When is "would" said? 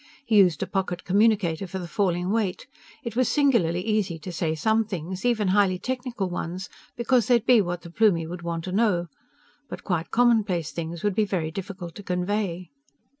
8.25-8.41, 11.03-11.13